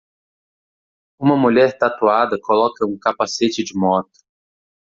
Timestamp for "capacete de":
2.97-3.77